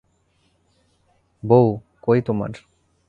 বউ 1.43 1.67
কই 2.03 2.19
তোমার? 2.21 2.51